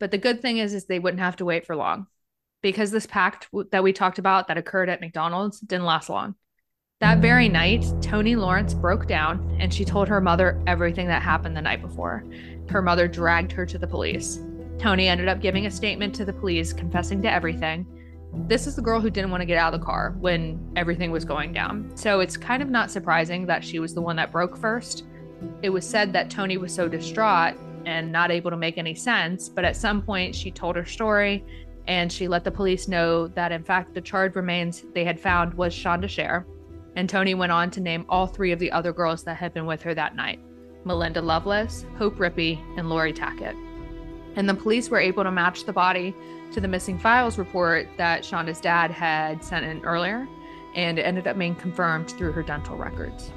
[0.00, 2.06] But the good thing is, is they wouldn't have to wait for long
[2.62, 6.34] because this pact w- that we talked about that occurred at McDonald's didn't last long.
[7.00, 11.56] That very night, Toni Lawrence broke down and she told her mother everything that happened
[11.56, 12.22] the night before.
[12.68, 14.38] Her mother dragged her to the police.
[14.78, 17.86] Toni ended up giving a statement to the police, confessing to everything.
[18.46, 21.10] This is the girl who didn't want to get out of the car when everything
[21.10, 21.90] was going down.
[21.94, 25.04] So it's kind of not surprising that she was the one that broke first.
[25.62, 27.54] It was said that Toni was so distraught
[27.86, 31.46] and not able to make any sense, but at some point she told her story
[31.86, 35.54] and she let the police know that in fact the charred remains they had found
[35.54, 36.46] was Shanda Sharer.
[36.96, 39.66] And Toni went on to name all three of the other girls that had been
[39.66, 40.40] with her that night
[40.84, 43.54] Melinda Lovelace, Hope Rippey, and Lori Tackett.
[44.36, 46.14] And the police were able to match the body
[46.52, 50.26] to the missing files report that Shanda's dad had sent in earlier,
[50.74, 53.30] and it ended up being confirmed through her dental records.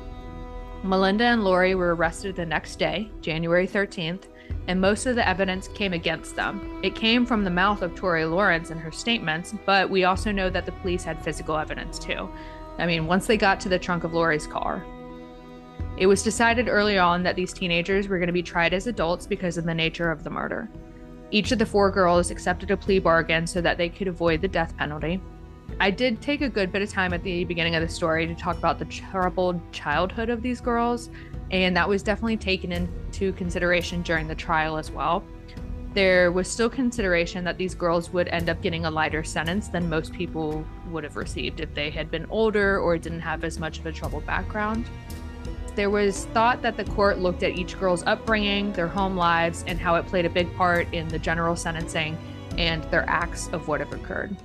[0.83, 4.23] Melinda and Lori were arrested the next day, January 13th,
[4.67, 6.79] and most of the evidence came against them.
[6.83, 10.49] It came from the mouth of Toni Lawrence in her statements, but we also know
[10.49, 12.29] that the police had physical evidence too.
[12.77, 14.85] I mean, once they got to the trunk of Lori's car.
[15.97, 19.27] It was decided early on that these teenagers were going to be tried as adults
[19.27, 20.69] because of the nature of the murder.
[21.29, 24.47] Each of the four girls accepted a plea bargain so that they could avoid the
[24.47, 25.21] death penalty.
[25.79, 28.35] I did take a good bit of time at the beginning of the story to
[28.35, 31.09] talk about the troubled childhood of these girls,
[31.51, 35.23] and that was definitely taken into consideration during the trial as well.
[35.93, 39.89] There was still consideration that these girls would end up getting a lighter sentence than
[39.89, 43.77] most people would have received if they had been older or didn't have as much
[43.77, 44.85] of a troubled background.
[45.75, 49.79] There was thought that the court looked at each girl's upbringing, their home lives, and
[49.79, 52.17] how it played a big part in the general sentencing
[52.57, 54.35] and their acts of what have occurred.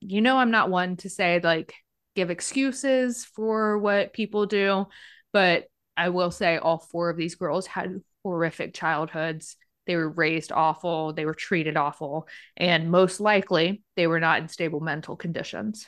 [0.00, 1.74] You know, I'm not one to say like
[2.16, 4.86] give excuses for what people do,
[5.32, 5.64] but
[5.94, 9.56] I will say all four of these girls had horrific childhoods.
[9.90, 14.46] They were raised awful, they were treated awful, and most likely they were not in
[14.46, 15.84] stable mental conditions.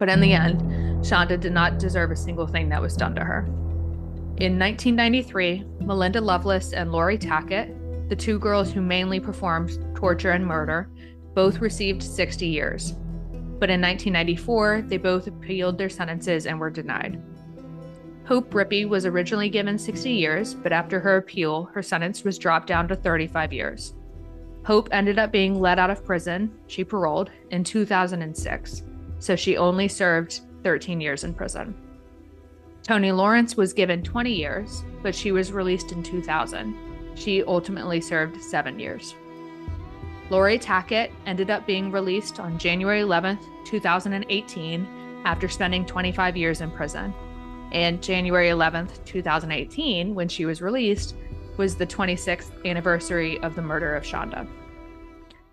[0.00, 0.60] But in the end,
[1.04, 3.44] Shanda did not deserve a single thing that was done to her.
[4.38, 10.44] In 1993, Melinda Lovelace and Lori Tackett, the two girls who mainly performed torture and
[10.44, 10.90] murder,
[11.34, 12.94] both received 60 years.
[13.60, 17.22] But in 1994, they both appealed their sentences and were denied.
[18.26, 22.66] Hope Rippey was originally given 60 years, but after her appeal, her sentence was dropped
[22.66, 23.94] down to 35 years.
[24.64, 28.82] Hope ended up being let out of prison, she paroled, in 2006,
[29.18, 31.74] so she only served 13 years in prison.
[32.82, 36.74] Toni Lawrence was given 20 years, but she was released in 2000.
[37.16, 39.14] She ultimately served seven years.
[40.30, 46.70] Lori Tackett ended up being released on January 11th, 2018, after spending 25 years in
[46.70, 47.12] prison.
[47.74, 51.16] And January 11th, 2018, when she was released,
[51.56, 54.46] was the 26th anniversary of the murder of Shanda.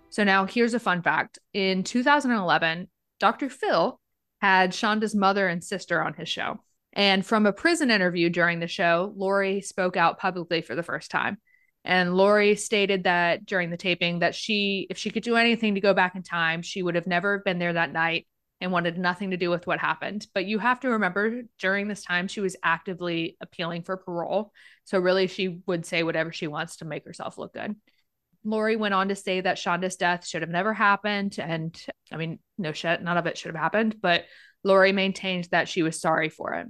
[0.08, 1.40] So now here's a fun fact.
[1.52, 3.50] In 2011, Dr.
[3.50, 4.00] Phil
[4.40, 6.60] had Shanda's mother and sister on his show.
[6.92, 11.10] And from a prison interview during the show, Lori spoke out publicly for the first
[11.10, 11.38] time.
[11.84, 15.80] And Lori stated that during the taping that she, if she could do anything to
[15.80, 18.28] go back in time, she would have never been there that night
[18.62, 20.26] and wanted nothing to do with what happened.
[20.32, 24.52] But you have to remember during this time, she was actively appealing for parole.
[24.84, 27.76] So, really, she would say whatever she wants to make herself look good.
[28.44, 31.36] Lori went on to say that Shanda's death should have never happened.
[31.38, 31.78] And
[32.10, 33.96] I mean, no shit, none of it should have happened.
[34.00, 34.24] But
[34.64, 36.66] Lori maintained that she was sorry for it.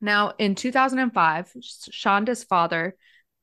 [0.00, 1.52] Now, in 2005,
[1.90, 2.94] Shanda's father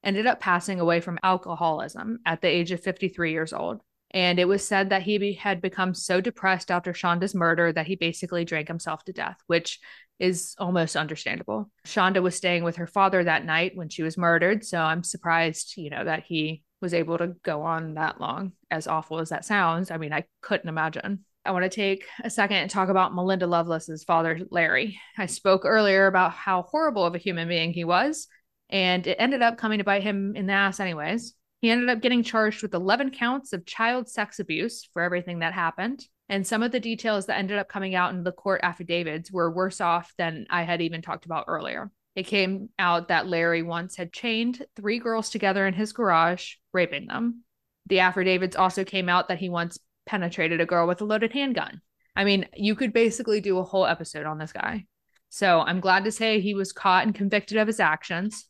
[0.03, 3.81] ended up passing away from alcoholism at the age of 53 years old.
[4.11, 7.87] And it was said that he be- had become so depressed after Shanda's murder that
[7.87, 9.79] he basically drank himself to death, which
[10.19, 11.69] is almost understandable.
[11.85, 14.63] Shanda was staying with her father that night when she was murdered.
[14.63, 18.87] So I'm surprised, you know, that he was able to go on that long, as
[18.87, 19.91] awful as that sounds.
[19.91, 21.25] I mean, I couldn't imagine.
[21.43, 24.99] I want to take a second and talk about Melinda Lovelace's father, Larry.
[25.17, 28.27] I spoke earlier about how horrible of a human being he was,
[28.69, 31.35] and it ended up coming to bite him in the ass, anyways.
[31.65, 35.53] He ended up getting charged with 11 counts of child sex abuse for everything that
[35.53, 36.05] happened.
[36.29, 39.49] And some of the details that ended up coming out in the court affidavits were
[39.49, 41.89] worse off than I had even talked about earlier.
[42.15, 47.07] It came out that Larry once had chained three girls together in his garage, raping
[47.07, 47.41] them.
[47.87, 51.81] The affidavits also came out that he once penetrated a girl with a loaded handgun.
[52.15, 54.85] I mean, you could basically do a whole episode on this guy.
[55.29, 58.45] So I'm glad to say he was caught and convicted of his actions.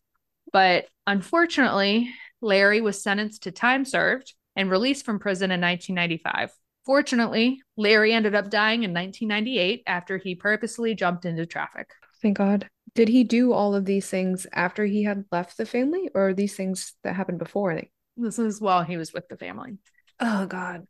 [0.52, 2.10] But unfortunately,
[2.46, 6.52] Larry was sentenced to time served and released from prison in 1995.
[6.86, 11.90] Fortunately, Larry ended up dying in 1998 after he purposely jumped into traffic.
[12.22, 12.70] Thank God.
[12.94, 16.56] Did he do all of these things after he had left the family or these
[16.56, 17.82] things that happened before?
[18.16, 19.80] This is while he was with the family.
[20.20, 20.86] Oh God.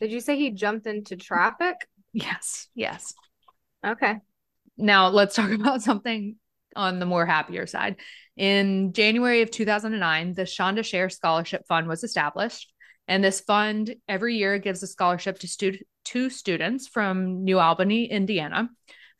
[0.00, 1.88] Did you say he jumped into traffic?
[2.12, 2.68] Yes.
[2.74, 3.12] Yes.
[3.84, 4.14] Okay.
[4.78, 6.36] Now let's talk about something
[6.76, 7.96] on the more happier side.
[8.36, 12.72] In January of 2009, the Shanda Sharer Scholarship Fund was established.
[13.08, 18.04] And this fund every year gives a scholarship to stu- two students from New Albany,
[18.04, 18.70] Indiana.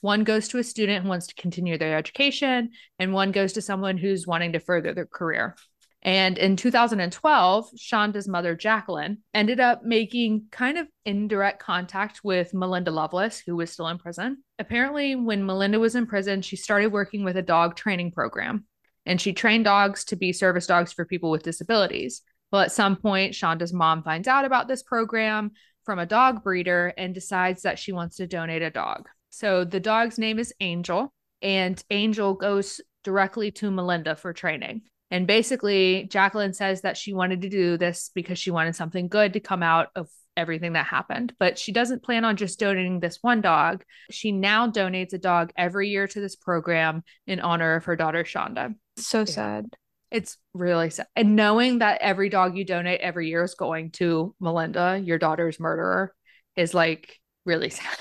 [0.00, 3.62] One goes to a student who wants to continue their education, and one goes to
[3.62, 5.56] someone who's wanting to further their career.
[6.02, 12.90] And in 2012, Shanda's mother, Jacqueline, ended up making kind of indirect contact with Melinda
[12.90, 14.42] Lovelace, who was still in prison.
[14.58, 18.64] Apparently, when Melinda was in prison, she started working with a dog training program
[19.06, 22.22] and she trained dogs to be service dogs for people with disabilities.
[22.50, 25.52] Well, at some point, Shanda's mom finds out about this program
[25.84, 29.08] from a dog breeder and decides that she wants to donate a dog.
[29.30, 34.82] So the dog's name is Angel, and Angel goes directly to Melinda for training.
[35.10, 39.32] And basically, Jacqueline says that she wanted to do this because she wanted something good
[39.32, 41.34] to come out of everything that happened.
[41.38, 43.82] But she doesn't plan on just donating this one dog.
[44.10, 48.24] She now donates a dog every year to this program in honor of her daughter,
[48.24, 48.74] Shanda.
[48.96, 49.66] So sad.
[50.10, 51.06] It's really sad.
[51.14, 55.60] And knowing that every dog you donate every year is going to Melinda, your daughter's
[55.60, 56.14] murderer,
[56.56, 57.98] is like really sad.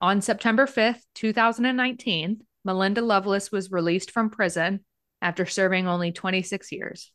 [0.00, 4.84] On September 5th, 2019, Melinda Lovelace was released from prison
[5.24, 7.10] after serving only 26 years.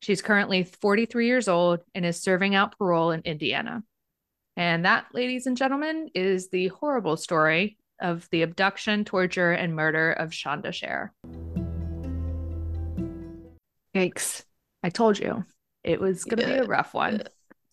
[0.00, 3.84] She's currently 43 years old and is serving out parole in Indiana.
[4.56, 10.12] And that, ladies and gentlemen, is the horrible story of the abduction, torture, and murder
[10.12, 11.12] of Shanda Sharer.
[13.94, 14.44] Yikes.
[14.82, 15.44] I told you
[15.82, 16.60] it was going to Yeah.
[16.60, 17.22] be a rough one.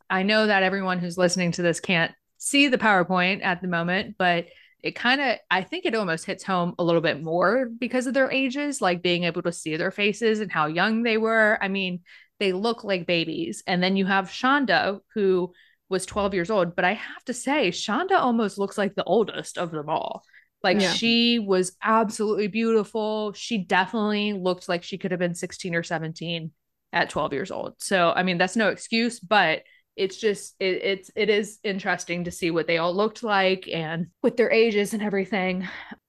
[0.09, 4.15] I know that everyone who's listening to this can't see the PowerPoint at the moment,
[4.17, 4.47] but
[4.83, 8.13] it kind of, I think it almost hits home a little bit more because of
[8.13, 11.57] their ages, like being able to see their faces and how young they were.
[11.61, 12.01] I mean,
[12.39, 13.61] they look like babies.
[13.67, 15.53] And then you have Shanda, who
[15.89, 19.57] was 12 years old, but I have to say, Shanda almost looks like the oldest
[19.57, 20.23] of them all.
[20.63, 20.91] Like Yeah.
[20.93, 23.33] she was absolutely beautiful.
[23.33, 26.51] She definitely looked like she could have been 16 or 17
[26.93, 27.75] at 12 years old.
[27.79, 29.63] So, I mean, that's no excuse, but
[29.95, 34.07] it's just it, it's it is interesting to see what they all looked like and
[34.23, 35.67] with their ages and everything.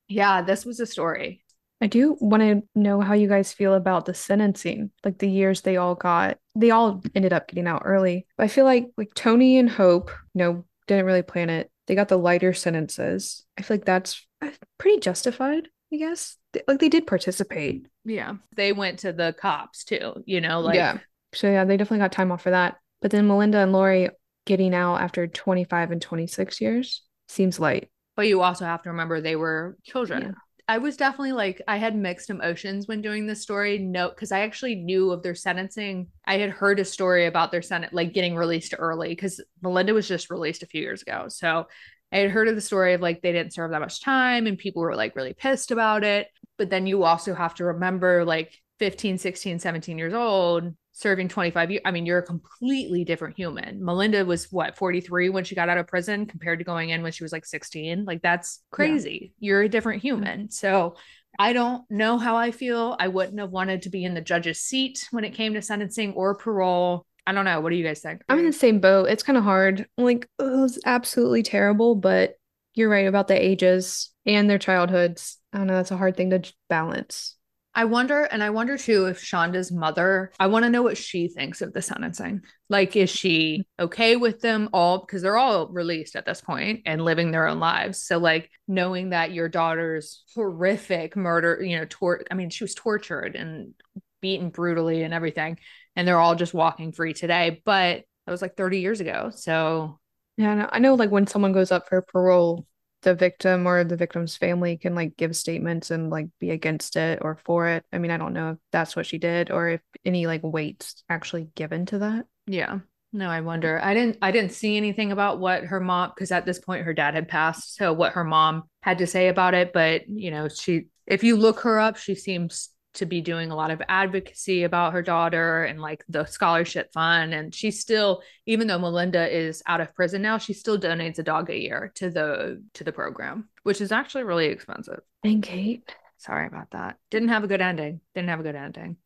[0.08, 1.42] Yeah, this was a story.
[1.80, 5.62] I do want to know how you guys feel about the sentencing, like the years
[5.62, 6.38] they all got.
[6.54, 8.26] They all ended up getting out early.
[8.36, 11.70] But I feel like like Toni and Hope, you know, didn't really plan it.
[11.86, 13.44] They got the lighter sentences.
[13.58, 16.36] I feel like that's uh, pretty justified, I guess.
[16.68, 17.88] Like they did participate.
[18.04, 18.34] Yeah.
[18.54, 20.98] They went to the cops too, you know, like yeah.
[21.34, 22.76] So yeah, they definitely got time off for that.
[23.02, 24.08] But then Melinda and Lori
[24.46, 27.90] getting out after 25 and 26 years seems light.
[28.16, 30.22] but you also have to remember they were children.
[30.22, 30.30] Yeah.
[30.68, 33.78] I was definitely like I had mixed emotions when doing this story.
[33.78, 36.06] No, because I actually knew of their sentencing.
[36.24, 40.06] I had heard a story about their senate like getting released early because Melinda was
[40.08, 41.26] just released a few years ago.
[41.28, 41.66] So
[42.12, 44.56] I had heard of the story of like they didn't serve that much time and
[44.56, 46.28] people were like really pissed about it.
[46.58, 51.70] But then you also have to remember like 15, 16, 17 years old, serving 25
[51.70, 51.82] years.
[51.84, 53.84] I mean, you're a completely different human.
[53.84, 57.12] Melinda was what, 43 when she got out of prison compared to going in when
[57.12, 58.04] she was like 16.
[58.04, 59.32] Like, that's crazy.
[59.38, 59.46] Yeah.
[59.46, 60.08] You're a different mm-hmm.
[60.08, 60.50] human.
[60.50, 60.96] So,
[61.38, 62.94] I don't know how I feel.
[63.00, 66.12] I wouldn't have wanted to be in the judge's seat when it came to sentencing
[66.12, 67.06] or parole.
[67.26, 67.60] I don't know.
[67.60, 68.22] What do you guys think?
[68.28, 69.08] I'm in the same boat.
[69.08, 69.86] It's kind of hard.
[69.96, 72.34] Like, it was absolutely terrible, but
[72.74, 75.38] you're right about the ages and their childhoods.
[75.52, 75.76] I don't know.
[75.76, 77.36] That's a hard thing to balance.
[77.74, 81.28] I wonder, and I wonder too if Shanda's mother, I want to know what she
[81.28, 82.42] thinks of the sentencing.
[82.68, 84.98] Like, is she okay with them all?
[84.98, 88.02] Because they're all released at this point and living their own lives.
[88.02, 92.74] So, like, knowing that your daughter's horrific murder, you know, tor- I mean, she was
[92.74, 93.72] tortured and
[94.20, 95.58] beaten brutally and everything,
[95.96, 97.62] and they're all just walking free today.
[97.64, 99.30] But that was like 30 years ago.
[99.34, 99.98] So,
[100.36, 102.66] yeah, I know, like, when someone goes up for parole,
[103.02, 107.18] the victim or the victim's family can like give statements and like be against it
[107.22, 107.84] or for it.
[107.92, 111.02] I mean, I don't know if that's what she did or if any like weights
[111.08, 112.26] actually given to that.
[112.46, 112.80] Yeah.
[113.12, 113.78] No, I wonder.
[113.82, 116.94] I didn't I didn't see anything about what her mom because at this point her
[116.94, 120.48] dad had passed, so what her mom had to say about it, but you know,
[120.48, 124.64] she if you look her up, she seems to be doing a lot of advocacy
[124.64, 129.62] about her daughter and like the scholarship fund and she still even though Melinda is
[129.66, 132.92] out of prison now she still donates a dog a year to the to the
[132.92, 135.00] program which is actually really expensive.
[135.24, 135.88] And Kate,
[136.18, 136.96] sorry about that.
[137.10, 138.00] Didn't have a good ending.
[138.14, 138.96] Didn't have a good ending.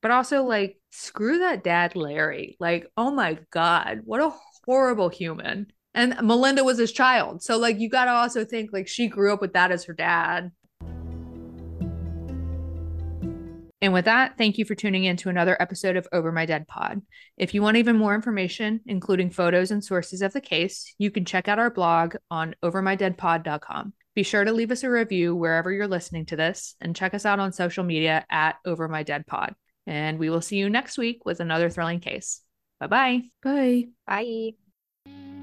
[0.00, 2.56] But also like screw that dad Larry.
[2.58, 4.32] Like oh my god, what a
[4.66, 5.68] horrible human.
[5.94, 7.42] And Melinda was his child.
[7.42, 9.92] So like you got to also think like she grew up with that as her
[9.92, 10.50] dad
[13.82, 16.68] And with that, thank you for tuning in to another episode of Over My Dead
[16.68, 17.02] Pod.
[17.36, 21.24] If you want even more information, including photos and sources of the case, you can
[21.24, 23.92] check out our blog on overmydeadpod.com.
[24.14, 27.26] Be sure to leave us a review wherever you're listening to this and check us
[27.26, 29.54] out on social media at Over My Dead Pod.
[29.84, 32.40] And we will see you next week with another thrilling case.
[32.78, 33.22] Bye-bye.
[33.42, 33.86] Bye.
[34.06, 35.41] Bye.